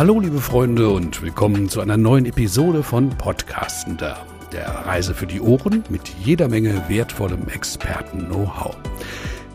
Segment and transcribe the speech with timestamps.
[0.00, 5.42] Hallo liebe Freunde und willkommen zu einer neuen Episode von Podcastender, der Reise für die
[5.42, 8.78] Ohren mit jeder Menge wertvollem Experten-Know-how.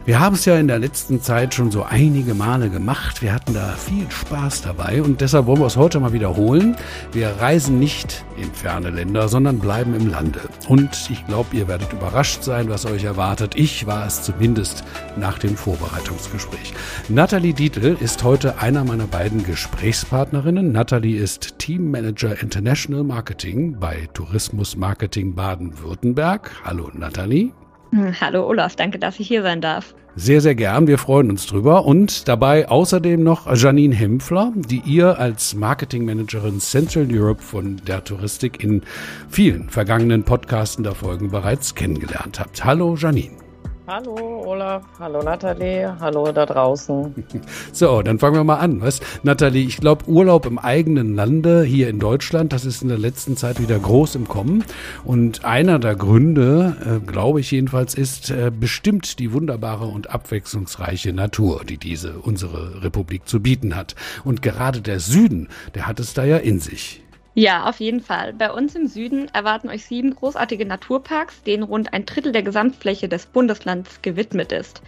[0.06, 3.24] Wir haben es ja in der letzten Zeit schon so einige Male gemacht.
[3.24, 6.76] Wir hatten da viel Spaß dabei und deshalb wollen wir es heute mal wiederholen.
[7.12, 10.42] Wir reisen nicht in ferne Länder, sondern bleiben im Lande.
[10.68, 13.56] Und ich glaube, ihr werdet überrascht sein, was euch erwartet.
[13.56, 14.84] Ich war es zumindest
[15.18, 16.76] nach dem Vorbereitungsgespräch.
[17.10, 20.72] Nathalie Dietl ist heute einer meiner beiden Gesprächspartnerinnen.
[20.72, 26.52] Nathalie ist Teammanager International Marketing bei Tourismus Marketing Baden-Württemberg.
[26.64, 27.65] Hallo Nathalie.
[28.22, 29.94] Hallo Olaf, danke, dass ich hier sein darf.
[30.18, 30.88] Sehr, sehr gern.
[30.88, 31.86] Wir freuen uns drüber.
[31.86, 38.64] Und dabei außerdem noch Janine Hempfler, die ihr als Marketingmanagerin Central Europe von der Touristik
[38.64, 38.82] in
[39.30, 42.64] vielen vergangenen Podcasten der Folgen bereits kennengelernt habt.
[42.64, 43.45] Hallo Janine.
[43.88, 44.16] Hallo
[44.48, 47.14] Olaf, hallo Nathalie, hallo da draußen.
[47.72, 48.82] So, dann fangen wir mal an.
[48.82, 52.98] Was, Nathalie, ich glaube, Urlaub im eigenen Lande hier in Deutschland, das ist in der
[52.98, 54.64] letzten Zeit wieder groß im Kommen.
[55.04, 61.14] Und einer der Gründe, äh, glaube ich jedenfalls, ist äh, bestimmt die wunderbare und abwechslungsreiche
[61.14, 63.96] Natur, die diese unsere Republik zu bieten hat.
[64.24, 67.05] Und gerade der Süden, der hat es da ja in sich.
[67.38, 68.32] Ja, auf jeden Fall.
[68.32, 73.10] Bei uns im Süden erwarten euch sieben großartige Naturparks, denen rund ein Drittel der Gesamtfläche
[73.10, 74.82] des Bundeslands gewidmet ist.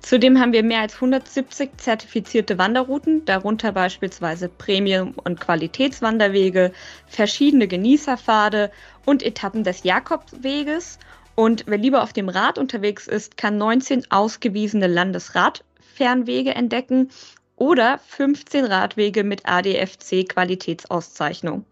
[0.00, 6.72] Zudem haben wir mehr als 170 zertifizierte Wanderrouten, darunter beispielsweise Premium- und Qualitätswanderwege,
[7.06, 8.70] verschiedene Genießerpfade
[9.06, 10.98] und Etappen des Jakobsweges.
[11.36, 17.08] Und wer lieber auf dem Rad unterwegs ist, kann 19 ausgewiesene Landesradfernwege entdecken
[17.56, 21.64] oder 15 Radwege mit ADFC Qualitätsauszeichnung.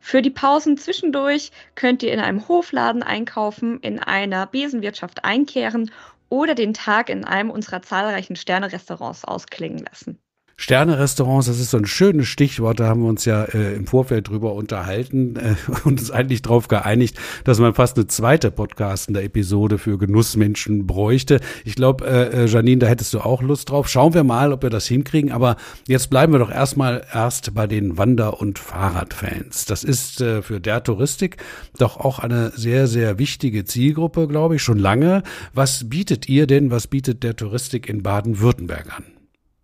[0.00, 5.90] Für die Pausen zwischendurch könnt ihr in einem Hofladen einkaufen, in einer Besenwirtschaft einkehren
[6.28, 10.18] oder den Tag in einem unserer zahlreichen Sterne-Restaurants ausklingen lassen.
[10.60, 14.28] Sterne-Restaurants, das ist so ein schönes Stichwort, da haben wir uns ja äh, im Vorfeld
[14.28, 15.54] drüber unterhalten äh,
[15.84, 21.40] und uns eigentlich darauf geeinigt, dass man fast eine zweite podcastende Episode für Genussmenschen bräuchte.
[21.64, 23.88] Ich glaube, äh, äh, Janine, da hättest du auch Lust drauf.
[23.88, 27.68] Schauen wir mal, ob wir das hinkriegen, aber jetzt bleiben wir doch erstmal erst bei
[27.68, 29.64] den Wander- und Fahrradfans.
[29.66, 31.36] Das ist äh, für der Touristik
[31.78, 35.22] doch auch eine sehr, sehr wichtige Zielgruppe, glaube ich, schon lange.
[35.54, 39.17] Was bietet ihr denn, was bietet der Touristik in Baden-Württemberg an?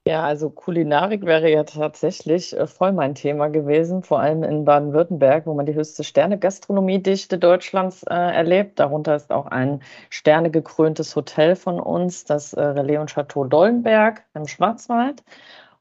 [0.07, 5.47] Ja, also Kulinarik wäre ja tatsächlich äh, voll mein Thema gewesen, vor allem in Baden-Württemberg,
[5.47, 8.79] wo man die höchste Sterne-Gastronomiedichte Deutschlands äh, erlebt.
[8.79, 14.47] Darunter ist auch ein sternegekröntes Hotel von uns, das äh, Relais und Chateau Dollenberg im
[14.47, 15.25] Schwarzwald.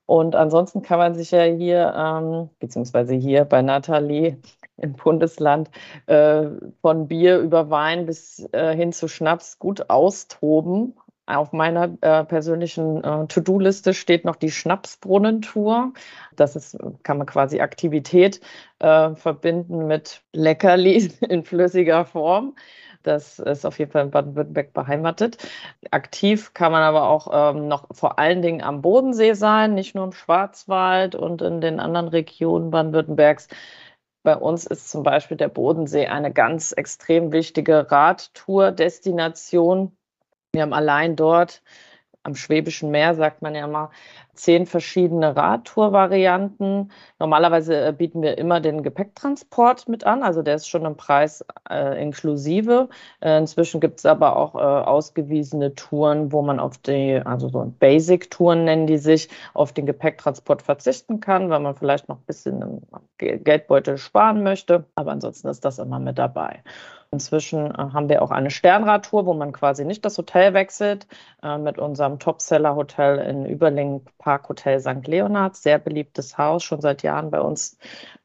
[0.06, 4.38] Und ansonsten kann man sich ja hier, ähm, beziehungsweise hier bei Nathalie
[4.78, 5.70] im Bundesland,
[6.06, 6.46] äh,
[6.82, 10.94] von Bier über Wein bis äh, hin zu Schnaps gut austoben
[11.26, 15.94] auf meiner äh, persönlichen äh, To-Do-Liste steht noch die Schnapsbrunnentour.
[16.36, 18.42] Das ist, kann man quasi Aktivität
[18.80, 22.56] äh, verbinden mit Leckerli in flüssiger Form.
[23.04, 25.38] Das ist auf jeden Fall in Baden-Württemberg beheimatet.
[25.92, 30.06] Aktiv kann man aber auch ähm, noch vor allen Dingen am Bodensee sein, nicht nur
[30.06, 33.50] im Schwarzwald und in den anderen Regionen Baden-Württembergs.
[34.24, 39.98] Bei uns ist zum Beispiel der Bodensee eine ganz extrem wichtige Radtour-Destination
[40.54, 41.62] wir haben allein dort
[42.26, 43.90] am Schwäbischen Meer, sagt man ja mal,
[44.34, 46.90] zehn verschiedene Radtour-Varianten.
[47.20, 51.44] Normalerweise äh, bieten wir immer den Gepäcktransport mit an, also der ist schon im Preis
[51.70, 52.88] äh, inklusive.
[53.20, 57.74] Äh, inzwischen gibt es aber auch äh, ausgewiesene Touren, wo man auf die, also so
[57.80, 62.62] Basic-Touren nennen die sich, auf den Gepäcktransport verzichten kann, weil man vielleicht noch ein bisschen
[62.62, 62.82] im
[63.18, 64.86] Geldbeutel sparen möchte.
[64.96, 66.64] Aber ansonsten ist das immer mit dabei.
[67.14, 71.08] Inzwischen äh, haben wir auch eine Sternradtour, wo man quasi nicht das Hotel wechselt,
[71.44, 75.08] äh, mit unserem Topseller-Hotel in Überlingen Park Hotel St.
[75.08, 75.56] Leonhard.
[75.56, 77.78] Sehr beliebtes Haus, schon seit Jahren bei uns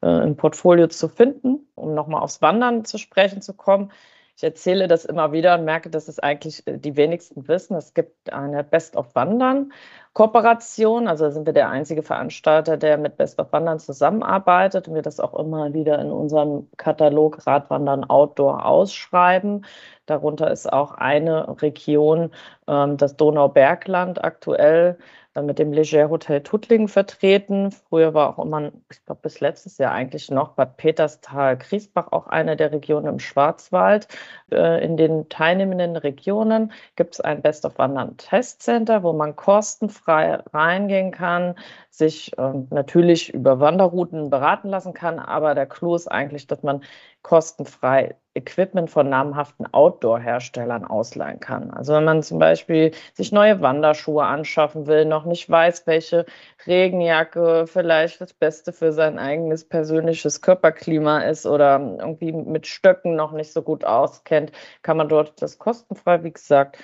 [0.03, 1.69] äh, im Portfolio zu finden.
[1.75, 3.93] Um nochmal aufs Wandern zu sprechen zu kommen.
[4.39, 7.75] Ich erzähle das immer wieder und merke, dass es eigentlich äh, die wenigsten wissen.
[7.75, 9.73] Es gibt eine Best of Wandern
[10.13, 11.09] Kooperation.
[11.09, 15.19] Also sind wir der einzige Veranstalter, der mit Best of Wandern zusammenarbeitet und wir das
[15.19, 19.67] auch immer wieder in unserem Katalog Radwandern Outdoor ausschreiben.
[20.07, 22.31] Darunter ist auch eine Region,
[22.69, 24.99] ähm, das Donaubergland aktuell
[25.43, 27.71] mit dem Leger Hotel Tuttlingen vertreten.
[27.71, 32.27] Früher war auch immer, ich glaube bis letztes Jahr eigentlich noch Bad Peterstal, Griesbach auch
[32.27, 34.09] eine der Regionen im Schwarzwald.
[34.51, 40.35] Äh, in den teilnehmenden Regionen gibt es ein Best of Wandern Testcenter, wo man kostenfrei
[40.53, 41.55] reingehen kann,
[41.91, 45.19] sich ähm, natürlich über Wanderrouten beraten lassen kann.
[45.19, 46.83] Aber der Clou ist eigentlich, dass man
[47.23, 51.71] kostenfrei Equipment von namhaften Outdoor-Herstellern ausleihen kann.
[51.73, 56.25] Also wenn man zum Beispiel sich neue Wanderschuhe anschaffen will, noch nicht weiß, welche
[56.67, 63.33] Regenjacke vielleicht das Beste für sein eigenes persönliches Körperklima ist oder irgendwie mit Stöcken noch
[63.33, 66.79] nicht so gut auskennt, kann man dort das kostenfrei, wie gesagt,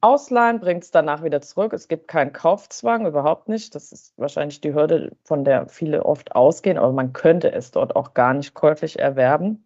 [0.00, 1.72] ausleihen, bringt es danach wieder zurück.
[1.72, 3.74] Es gibt keinen Kaufzwang, überhaupt nicht.
[3.74, 7.96] Das ist wahrscheinlich die Hürde, von der viele oft ausgehen, aber man könnte es dort
[7.96, 9.64] auch gar nicht käuflich erwerben.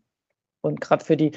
[0.64, 1.32] Und gerade für die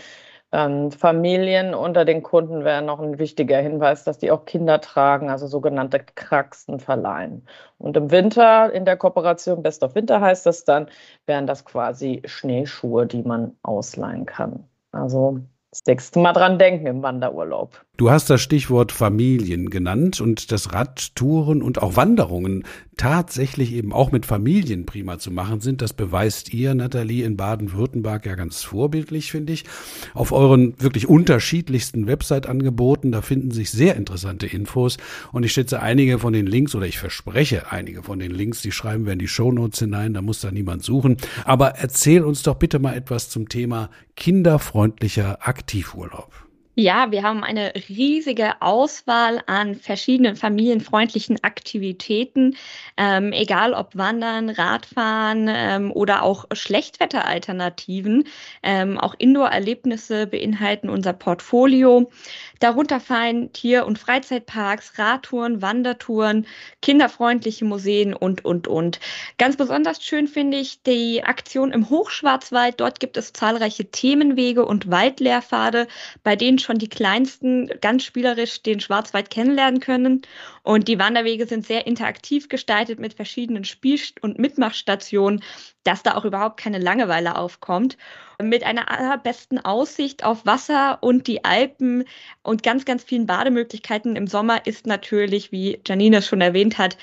[0.52, 5.30] ähm, Familien unter den Kunden wäre noch ein wichtiger Hinweis, dass die auch Kinder tragen,
[5.30, 7.46] also sogenannte Kraxen verleihen.
[7.78, 10.88] Und im Winter, in der Kooperation Best of Winter heißt das dann,
[11.26, 14.64] wären das quasi Schneeschuhe, die man ausleihen kann.
[14.92, 15.40] Also
[15.72, 17.86] das nächste Mal dran denken im Wanderurlaub.
[17.98, 22.64] Du hast das Stichwort Familien genannt und dass Radtouren und auch Wanderungen
[22.96, 25.82] tatsächlich eben auch mit Familien prima zu machen sind.
[25.82, 29.66] Das beweist ihr, Nathalie, in Baden-Württemberg ja ganz vorbildlich, finde ich.
[30.14, 34.98] Auf euren wirklich unterschiedlichsten Website-Angeboten, da finden sich sehr interessante Infos
[35.32, 38.72] und ich schätze einige von den Links oder ich verspreche einige von den Links, die
[38.72, 41.18] schreiben wir in die Shownotes hinein, da muss da niemand suchen.
[41.46, 46.47] Aber erzähl uns doch bitte mal etwas zum Thema kinderfreundlicher Aktivurlaub.
[46.80, 52.56] Ja, wir haben eine riesige Auswahl an verschiedenen familienfreundlichen Aktivitäten,
[52.98, 58.26] ähm, egal ob Wandern, Radfahren ähm, oder auch Schlechtwetteralternativen.
[58.62, 62.12] Ähm, auch Indoor-Erlebnisse beinhalten unser Portfolio.
[62.60, 66.46] Darunter fallen Tier- und Freizeitparks, Radtouren, Wandertouren,
[66.84, 69.00] kinderfreundliche Museen und, und, und.
[69.40, 72.80] Ganz besonders schön finde ich die Aktion im Hochschwarzwald.
[72.80, 75.88] Dort gibt es zahlreiche Themenwege und Waldlehrpfade,
[76.22, 80.22] bei denen schon die Kleinsten ganz spielerisch den Schwarzwald kennenlernen können.
[80.64, 85.42] Und die Wanderwege sind sehr interaktiv gestaltet mit verschiedenen Spiel- und Mitmachstationen,
[85.84, 87.98] dass da auch überhaupt keine Langeweile aufkommt
[88.42, 92.04] mit einer allerbesten Aussicht auf Wasser und die Alpen
[92.44, 96.98] und ganz, ganz vielen Bademöglichkeiten im Sommer ist natürlich, wie Janine schon erwähnt hat,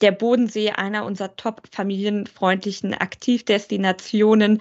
[0.00, 4.60] der Bodensee einer unserer top familienfreundlichen Aktivdestinationen.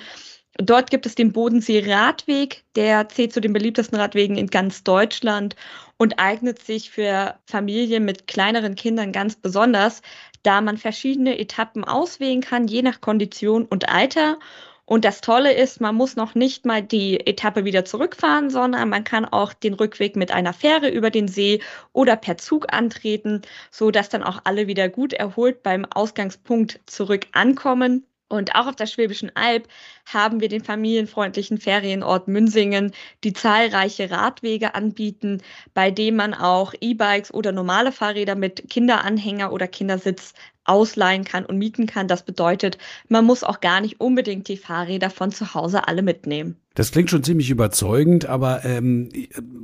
[0.62, 5.56] Dort gibt es den Bodensee-Radweg, der zählt zu den beliebtesten Radwegen in ganz Deutschland
[5.98, 10.02] und eignet sich für Familien mit kleineren Kindern ganz besonders,
[10.44, 14.38] da man verschiedene Etappen auswählen kann, je nach Kondition und Alter.
[14.84, 19.06] Und das Tolle ist, man muss noch nicht mal die Etappe wieder zurückfahren, sondern man
[19.06, 21.62] kann auch den Rückweg mit einer Fähre über den See
[21.94, 27.28] oder per Zug antreten, so dass dann auch alle wieder gut erholt beim Ausgangspunkt zurück
[27.32, 28.09] ankommen.
[28.30, 29.68] Und auch auf der Schwäbischen Alb
[30.06, 32.94] haben wir den familienfreundlichen Ferienort Münsingen,
[33.24, 35.42] die zahlreiche Radwege anbieten,
[35.74, 41.58] bei dem man auch E-Bikes oder normale Fahrräder mit Kinderanhänger oder Kindersitz ausleihen kann und
[41.58, 42.08] mieten kann.
[42.08, 42.78] Das bedeutet,
[43.08, 46.56] man muss auch gar nicht unbedingt die Fahrräder von zu Hause alle mitnehmen.
[46.80, 49.10] Das klingt schon ziemlich überzeugend, aber ähm,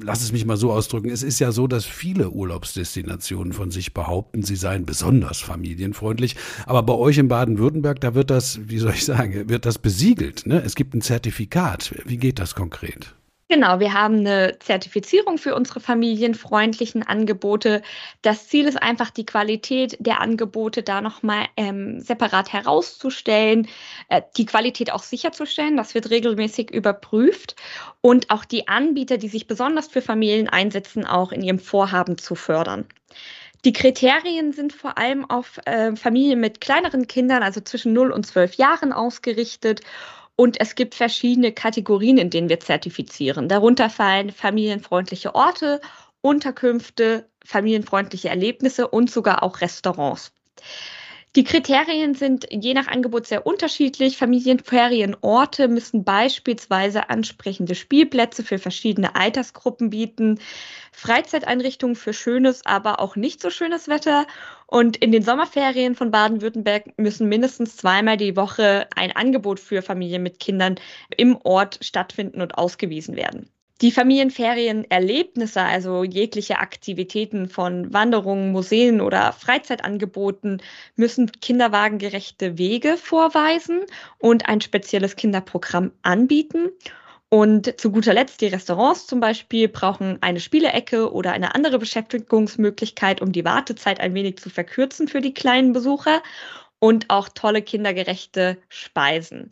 [0.04, 1.10] lass es mich mal so ausdrücken.
[1.10, 6.36] Es ist ja so, dass viele Urlaubsdestinationen von sich behaupten, sie seien besonders familienfreundlich.
[6.66, 10.46] Aber bei euch in Baden-Württemberg, da wird das, wie soll ich sagen, wird das besiegelt.
[10.46, 10.62] Ne?
[10.62, 11.96] Es gibt ein Zertifikat.
[12.06, 13.16] Wie geht das konkret?
[13.48, 17.84] Genau, wir haben eine Zertifizierung für unsere familienfreundlichen Angebote.
[18.24, 23.68] Das Ziel ist einfach, die Qualität der Angebote da nochmal ähm, separat herauszustellen,
[24.10, 25.78] äh, die Qualität auch sicherzustellen.
[25.78, 27.56] Das wird regelmäßig überprüft
[28.02, 32.34] und auch die Anbieter, die sich besonders für Familien einsetzen, auch in ihrem Vorhaben zu
[32.34, 32.88] fördern.
[33.64, 38.26] Die Kriterien sind vor allem auf äh, Familien mit kleineren Kindern, also zwischen 0 und
[38.26, 39.82] 12 Jahren ausgerichtet
[40.36, 43.48] und es gibt verschiedene Kategorien, in denen wir zertifizieren.
[43.48, 45.82] Darunter fallen familienfreundliche Orte,
[46.22, 50.34] Unterkünfte, familienfreundliche Erlebnisse und sogar auch Restaurants.
[51.36, 54.16] Die Kriterien sind je nach Angebot sehr unterschiedlich.
[54.16, 60.40] Familienferienorte müssen beispielsweise ansprechende Spielplätze für verschiedene Altersgruppen bieten,
[60.94, 64.28] Freizeiteinrichtungen für schönes, aber auch nicht so schönes Wetter.
[64.66, 70.24] Und in den Sommerferien von Baden-Württemberg müssen mindestens zweimal die Woche ein Angebot für Familien
[70.24, 70.76] mit Kindern
[71.18, 73.50] im Ort stattfinden und ausgewiesen werden.
[73.82, 80.62] Die Familienferienerlebnisse, also jegliche Aktivitäten von Wanderungen, Museen oder Freizeitangeboten,
[80.96, 83.82] müssen kinderwagengerechte Wege vorweisen
[84.18, 86.70] und ein spezielles Kinderprogramm anbieten.
[87.28, 93.22] Und zu guter Letzt, die Restaurants zum Beispiel brauchen eine Spielecke oder eine andere Beschäftigungsmöglichkeit,
[93.22, 96.24] um die Wartezeit ein wenig zu verkürzen für die kleinen Besucher
[96.80, 99.50] und auch tolle kindergerechte Speisen.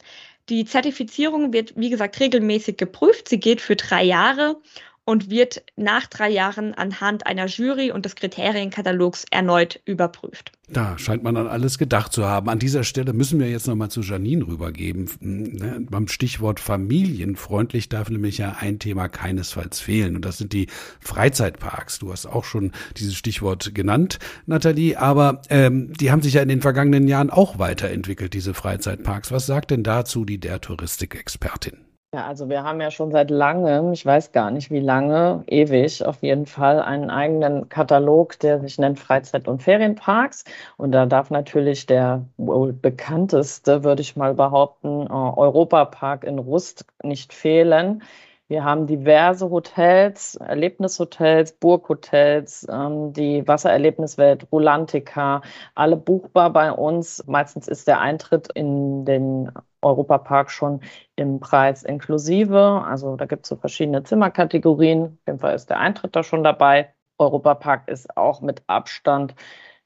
[0.49, 3.29] Die Zertifizierung wird, wie gesagt, regelmäßig geprüft.
[3.29, 4.61] Sie geht für drei Jahre
[5.05, 10.51] und wird nach drei Jahren anhand einer Jury und des Kriterienkatalogs erneut überprüft.
[10.73, 12.49] Da scheint man an alles gedacht zu haben.
[12.49, 15.07] An dieser Stelle müssen wir jetzt nochmal zu Janine rübergeben.
[15.19, 20.15] Ne, beim Stichwort familienfreundlich darf nämlich ja ein Thema keinesfalls fehlen.
[20.15, 20.67] Und das sind die
[20.99, 21.99] Freizeitparks.
[21.99, 24.97] Du hast auch schon dieses Stichwort genannt, Nathalie.
[24.99, 29.31] Aber ähm, die haben sich ja in den vergangenen Jahren auch weiterentwickelt, diese Freizeitparks.
[29.31, 31.92] Was sagt denn dazu die der Touristikexpertin?
[32.13, 36.05] Ja, also wir haben ja schon seit langem, ich weiß gar nicht wie lange, ewig
[36.05, 40.43] auf jeden Fall, einen eigenen Katalog, der sich nennt Freizeit- und Ferienparks.
[40.77, 46.85] Und da darf natürlich der wohl bekannteste, würde ich mal behaupten, äh, Europapark in Rust
[47.01, 48.03] nicht fehlen.
[48.49, 55.41] Wir haben diverse Hotels, Erlebnishotels, Burghotels, ähm, die Wassererlebniswelt, Rulantica,
[55.75, 57.23] alle buchbar bei uns.
[57.25, 60.81] Meistens ist der Eintritt in den Europapark schon
[61.15, 62.83] im Preis inklusive.
[62.85, 65.03] Also da gibt es so verschiedene Zimmerkategorien.
[65.03, 66.93] Auf jeden Fall ist der Eintritt da schon dabei.
[67.17, 69.35] Europapark ist auch mit Abstand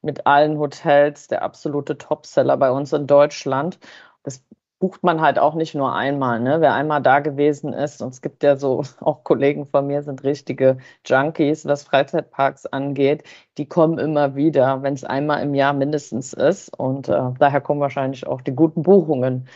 [0.02, 3.80] mit allen Hotels der absolute Topseller bei uns in Deutschland.
[4.24, 4.44] Das
[4.80, 6.40] bucht man halt auch nicht nur einmal.
[6.40, 6.62] Ne?
[6.62, 10.24] Wer einmal da gewesen ist, und es gibt ja so, auch Kollegen von mir sind
[10.24, 13.24] richtige Junkies, was Freizeitparks angeht,
[13.58, 16.78] die kommen immer wieder, wenn es einmal im Jahr mindestens ist.
[16.78, 19.48] Und äh, daher kommen wahrscheinlich auch die guten Buchungen.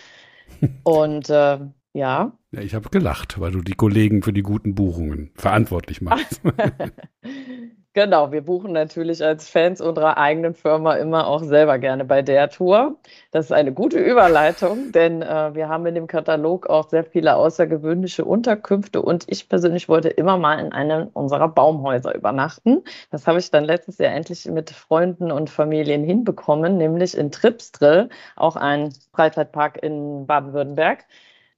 [0.83, 1.59] Und äh,
[1.93, 2.31] ja.
[2.51, 6.41] Ja, ich habe gelacht, weil du die Kollegen für die guten Buchungen verantwortlich machst.
[7.93, 12.50] Genau, wir buchen natürlich als Fans unserer eigenen Firma immer auch selber gerne bei der
[12.50, 12.95] Tour.
[13.31, 17.36] Das ist eine gute Überleitung, denn äh, wir haben in dem Katalog auch sehr viele
[17.36, 22.81] außergewöhnliche Unterkünfte und ich persönlich wollte immer mal in einem unserer Baumhäuser übernachten.
[23.10, 28.07] Das habe ich dann letztes Jahr endlich mit Freunden und Familien hinbekommen, nämlich in Tripsdrill,
[28.38, 31.03] auch ein Freizeitpark in Baden-Württemberg,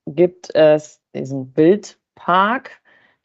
[0.08, 2.72] gibt es diesen Wildpark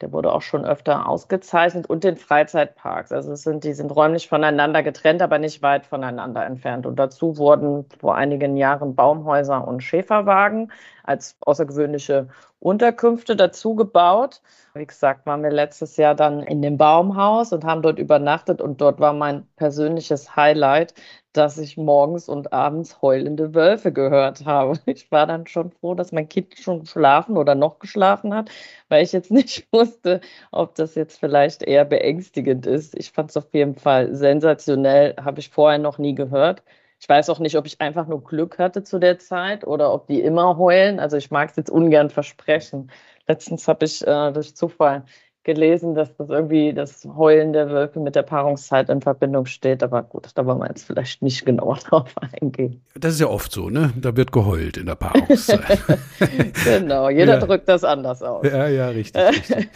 [0.01, 3.11] der wurde auch schon öfter ausgezeichnet und den Freizeitparks.
[3.11, 6.85] Also es sind, die sind räumlich voneinander getrennt, aber nicht weit voneinander entfernt.
[6.85, 10.71] Und dazu wurden vor einigen Jahren Baumhäuser und Schäferwagen
[11.09, 12.27] als außergewöhnliche
[12.59, 14.41] Unterkünfte dazu gebaut.
[14.75, 18.79] Wie gesagt, waren wir letztes Jahr dann in dem Baumhaus und haben dort übernachtet und
[18.79, 20.93] dort war mein persönliches Highlight,
[21.33, 24.79] dass ich morgens und abends heulende Wölfe gehört habe.
[24.85, 28.49] Ich war dann schon froh, dass mein Kind schon geschlafen oder noch geschlafen hat,
[28.87, 32.95] weil ich jetzt nicht wusste, ob das jetzt vielleicht eher beängstigend ist.
[32.95, 36.61] Ich fand es auf jeden Fall sensationell, habe ich vorher noch nie gehört.
[36.99, 40.07] Ich weiß auch nicht, ob ich einfach nur Glück hatte zu der Zeit oder ob
[40.07, 40.99] die immer heulen.
[40.99, 42.91] Also ich mag es jetzt ungern versprechen.
[43.27, 45.05] Letztens habe ich äh, durch Zufall
[45.49, 49.81] gelesen, dass das irgendwie das Heulen der Wölfe mit der Paarungszeit in Verbindung steht.
[49.81, 52.81] Aber gut, da wollen wir jetzt vielleicht nicht genauer drauf eingehen.
[52.93, 53.91] Das ist ja oft so, ne?
[53.99, 55.79] Da wird geheult in der Paarungszeit.
[56.63, 57.45] genau, jeder ja.
[57.45, 58.45] drückt das anders aus.
[58.45, 59.69] Ja, ja, richtig, richtig.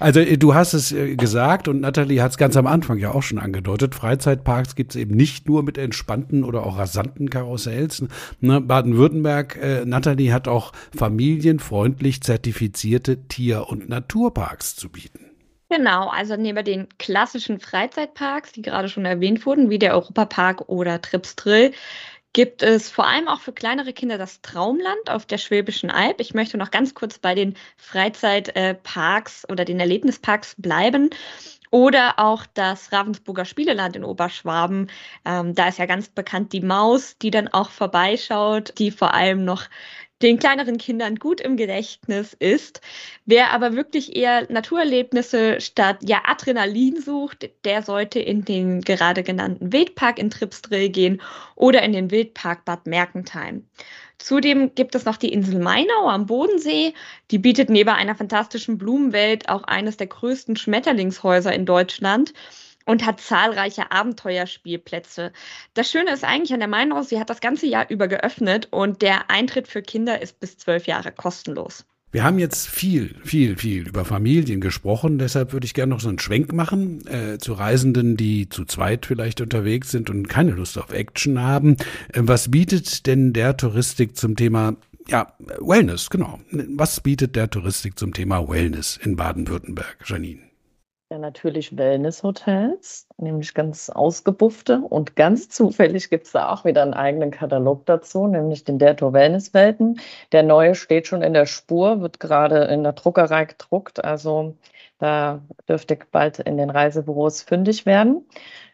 [0.00, 3.12] Also äh, du hast es äh, gesagt und Nathalie hat es ganz am Anfang ja
[3.12, 3.94] auch schon angedeutet.
[3.94, 8.02] Freizeitparks gibt es eben nicht nur mit entspannten oder auch rasanten Karussells.
[8.40, 8.62] Ne?
[8.62, 15.17] Baden-Württemberg, äh, Nathalie hat auch familienfreundlich zertifizierte Tier- und Naturparks zu bieten.
[15.70, 21.02] Genau, also neben den klassischen Freizeitparks, die gerade schon erwähnt wurden, wie der Europapark oder
[21.02, 21.72] Tripsdrill,
[22.32, 26.20] gibt es vor allem auch für kleinere Kinder das Traumland auf der Schwäbischen Alb.
[26.20, 31.10] Ich möchte noch ganz kurz bei den Freizeitparks oder den Erlebnisparks bleiben.
[31.70, 34.90] Oder auch das Ravensburger Spieleland in Oberschwaben.
[35.26, 39.44] Ähm, da ist ja ganz bekannt die Maus, die dann auch vorbeischaut, die vor allem
[39.44, 39.64] noch
[40.22, 42.80] den kleineren Kindern gut im Gedächtnis ist.
[43.24, 49.72] Wer aber wirklich eher Naturerlebnisse statt ja Adrenalin sucht, der sollte in den gerade genannten
[49.72, 51.22] Wildpark in Tripsdrill gehen
[51.54, 53.64] oder in den Wildpark Bad Mergentheim.
[54.18, 56.92] Zudem gibt es noch die Insel Mainau am Bodensee.
[57.30, 62.32] Die bietet neben einer fantastischen Blumenwelt auch eines der größten Schmetterlingshäuser in Deutschland
[62.88, 65.30] und hat zahlreiche Abenteuerspielplätze.
[65.74, 69.02] Das Schöne ist eigentlich an der Mainau, sie hat das ganze Jahr über geöffnet und
[69.02, 71.84] der Eintritt für Kinder ist bis zwölf Jahre kostenlos.
[72.10, 75.18] Wir haben jetzt viel, viel, viel über Familien gesprochen.
[75.18, 79.04] Deshalb würde ich gerne noch so einen Schwenk machen äh, zu Reisenden, die zu zweit
[79.04, 81.76] vielleicht unterwegs sind und keine Lust auf Action haben.
[82.14, 84.76] Äh, was bietet denn der Touristik zum Thema
[85.08, 86.40] ja, Wellness, genau.
[86.50, 90.47] Was bietet der Touristik zum Thema Wellness in Baden-Württemberg, Janine?
[91.10, 94.80] Ja, natürlich Wellness-Hotels, nämlich ganz ausgebuffte.
[94.82, 99.14] Und ganz zufällig gibt es da auch wieder einen eigenen Katalog dazu, nämlich den Derto
[99.14, 100.00] Wellness-Welten.
[100.32, 104.04] Der neue steht schon in der Spur, wird gerade in der Druckerei gedruckt.
[104.04, 104.54] Also
[104.98, 108.26] da dürfte bald in den Reisebüros fündig werden.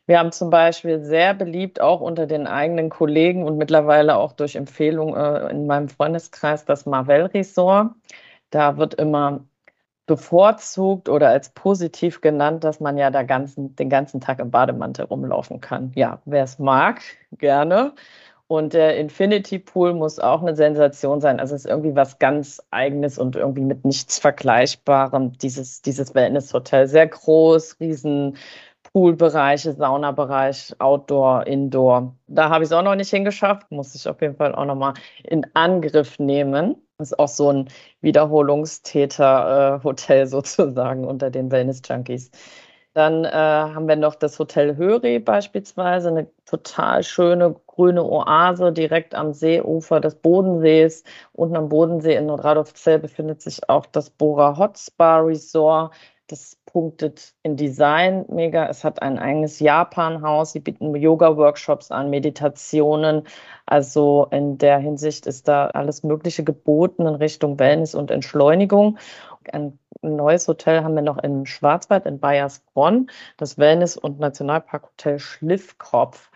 [0.06, 4.56] Wir haben zum Beispiel sehr beliebt auch unter den eigenen Kollegen und mittlerweile auch durch
[4.56, 7.92] Empfehlung äh, in meinem Freundeskreis das Marvel Resort.
[8.50, 9.44] Da wird immer
[10.06, 15.06] bevorzugt oder als positiv genannt, dass man ja da ganzen, den ganzen Tag im Bademantel
[15.06, 15.92] rumlaufen kann.
[15.94, 17.00] Ja, wer es mag,
[17.38, 17.94] gerne.
[18.46, 21.40] Und der Infinity Pool muss auch eine Sensation sein.
[21.40, 25.32] Also es ist irgendwie was ganz Eigenes und irgendwie mit nichts Vergleichbarem.
[25.38, 28.36] Dieses, dieses Wellness-Hotel, sehr groß, riesen
[28.92, 32.14] Poolbereiche, Saunabereich, Outdoor, Indoor.
[32.28, 34.94] Da habe ich es auch noch nicht hingeschafft, muss ich auf jeden Fall auch nochmal
[35.24, 36.76] in Angriff nehmen.
[36.98, 37.68] Das ist auch so ein
[38.02, 42.30] Wiederholungstäter-Hotel sozusagen unter den Wellness-Junkies.
[42.94, 49.16] Dann äh, haben wir noch das Hotel Höri beispielsweise, eine total schöne grüne Oase direkt
[49.16, 51.02] am Seeufer des Bodensees.
[51.32, 55.92] Unten am Bodensee in Nordradolfzell befindet sich auch das Bora Hot Spa Resort.
[56.28, 58.66] Das punktet in Design mega.
[58.66, 60.52] Es hat ein eigenes Japan-Haus.
[60.52, 63.22] Sie bieten Yoga-Workshops an, Meditationen.
[63.64, 68.98] Also in der Hinsicht ist da alles Mögliche geboten in Richtung Wellness und Entschleunigung.
[69.52, 76.32] Ein neues Hotel haben wir noch im Schwarzwald in Bayersbronn, das Wellness- und Nationalparkhotel Schliffkopf.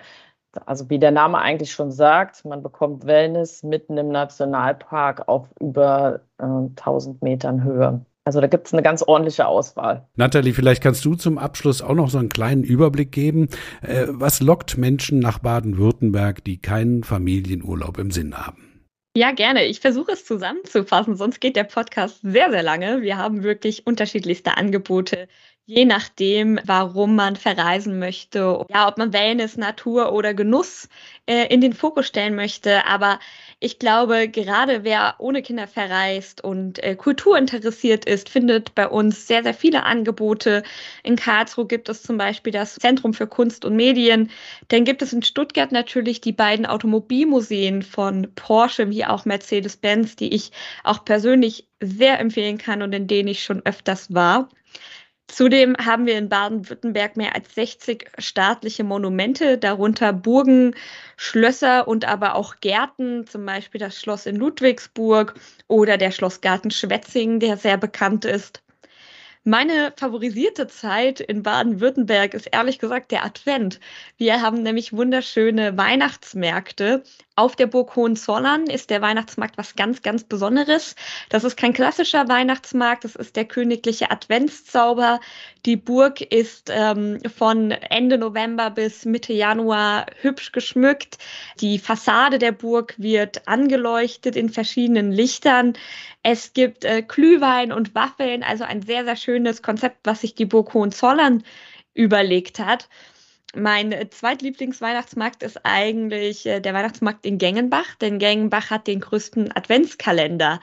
[0.67, 6.21] Also wie der Name eigentlich schon sagt, man bekommt Wellness mitten im Nationalpark auf über
[6.39, 8.05] äh, 1000 Metern Höhe.
[8.29, 10.07] Also da gibt es eine ganz ordentliche Auswahl.
[10.17, 13.49] Nathalie, vielleicht kannst du zum Abschluss auch noch so einen kleinen Überblick geben.
[13.81, 18.85] Äh, was lockt Menschen nach Baden-Württemberg, die keinen Familienurlaub im Sinn haben?
[19.17, 19.65] Ja, gerne.
[19.65, 23.01] Ich versuche es zusammenzufassen, sonst geht der Podcast sehr, sehr lange.
[23.01, 25.27] Wir haben wirklich unterschiedlichste Angebote,
[25.69, 28.65] je nachdem, warum man verreisen möchte.
[28.71, 30.89] Ja, ob man Wellness, Natur oder Genuss
[31.27, 32.87] äh, in den Fokus stellen möchte.
[32.87, 33.21] Aber
[33.61, 39.27] ich glaube, gerade wer ohne Kinder verreist und äh, Kultur interessiert ist, findet bei uns
[39.27, 40.63] sehr, sehr viele Angebote.
[41.03, 44.31] In Karlsruhe gibt es zum Beispiel das Zentrum für Kunst und Medien.
[44.69, 50.35] Dann gibt es in Stuttgart natürlich die beiden Automobilmuseen von Porsche wie auch Mercedes-Benz, die
[50.35, 50.51] ich
[50.83, 54.49] auch persönlich sehr empfehlen kann und in denen ich schon öfters war.
[55.29, 60.75] Zudem haben wir in Baden-Württemberg mehr als 60 staatliche Monumente, darunter Burgen,
[61.17, 65.35] Schlösser und aber auch Gärten, zum Beispiel das Schloss in Ludwigsburg
[65.69, 68.63] oder der Schlossgarten Schwetzingen, der sehr bekannt ist.
[69.45, 73.81] Meine favorisierte Zeit in Baden-Württemberg ist ehrlich gesagt der Advent.
[74.17, 77.03] Wir haben nämlich wunderschöne Weihnachtsmärkte.
[77.39, 80.97] Auf der Burg Hohenzollern ist der Weihnachtsmarkt was ganz, ganz Besonderes.
[81.29, 85.21] Das ist kein klassischer Weihnachtsmarkt, das ist der königliche Adventszauber.
[85.65, 91.19] Die Burg ist ähm, von Ende November bis Mitte Januar hübsch geschmückt.
[91.61, 95.75] Die Fassade der Burg wird angeleuchtet in verschiedenen Lichtern.
[96.25, 100.47] Es gibt äh, Glühwein und Waffeln, also ein sehr, sehr schönes Konzept, was sich die
[100.47, 101.45] Burg Hohenzollern
[101.95, 102.89] überlegt hat.
[103.59, 110.61] Mein zweitlieblingsweihnachtsmarkt ist eigentlich äh, der Weihnachtsmarkt in Gengenbach, denn Gengenbach hat den größten Adventskalender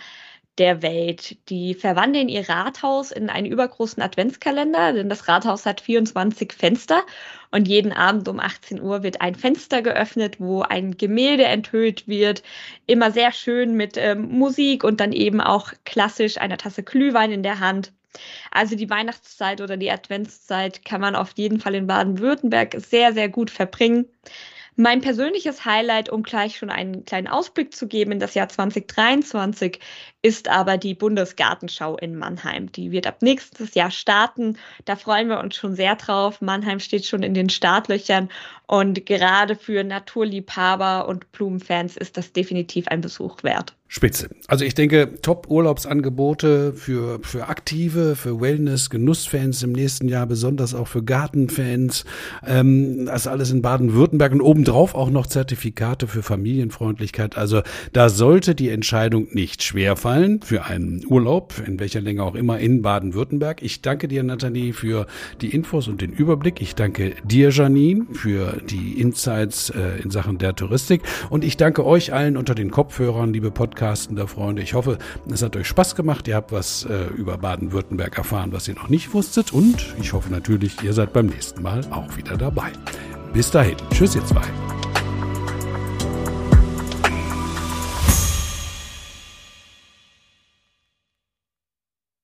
[0.58, 1.38] der Welt.
[1.50, 7.04] Die verwandeln ihr Rathaus in einen übergroßen Adventskalender, denn das Rathaus hat 24 Fenster
[7.52, 12.44] und jeden Abend um 18 Uhr wird ein Fenster geöffnet, wo ein Gemälde enthüllt wird.
[12.88, 17.44] Immer sehr schön mit ähm, Musik und dann eben auch klassisch einer Tasse Glühwein in
[17.44, 17.92] der Hand.
[18.52, 23.30] Also die Weihnachtszeit oder die Adventszeit kann man auf jeden Fall in Baden-Württemberg sehr, sehr
[23.30, 24.06] gut verbringen.
[24.78, 29.80] Mein persönliches Highlight, um gleich schon einen kleinen Ausblick zu geben in das Jahr 2023,
[30.22, 32.70] ist aber die Bundesgartenschau in Mannheim.
[32.74, 34.58] Die wird ab nächstes Jahr starten.
[34.84, 36.42] Da freuen wir uns schon sehr drauf.
[36.42, 38.28] Mannheim steht schon in den Startlöchern
[38.68, 43.76] und gerade für Naturliebhaber und Blumenfans ist das definitiv ein Besuch wert.
[43.88, 44.30] Spitze.
[44.48, 50.88] Also ich denke, Top-Urlaubsangebote für, für Aktive, für Wellness, Genussfans im nächsten Jahr, besonders auch
[50.88, 52.04] für Gartenfans.
[52.46, 57.38] Ähm, das alles in Baden-Württemberg und obendrauf auch noch Zertifikate für Familienfreundlichkeit.
[57.38, 57.62] Also
[57.94, 62.60] da sollte die Entscheidung nicht schwer fallen für einen Urlaub, in welcher Länge auch immer,
[62.60, 63.62] in Baden-Württemberg.
[63.62, 65.06] Ich danke dir, Nathalie, für
[65.42, 66.60] die Infos und den Überblick.
[66.60, 71.04] Ich danke dir, Janine, für die Insights äh, in Sachen der Touristik.
[71.30, 74.62] Und ich danke euch allen unter den Kopfhörern, liebe Podcast podcastender Freunde.
[74.62, 74.98] Ich hoffe,
[75.30, 76.28] es hat euch Spaß gemacht.
[76.30, 79.52] Ihr habt was äh, über Baden-Württemberg erfahren, was ihr noch nicht wusstet.
[79.52, 82.72] Und ich hoffe natürlich, ihr seid beim nächsten Mal auch wieder dabei.
[83.34, 83.76] Bis dahin.
[83.92, 84.44] Tschüss, ihr zwei.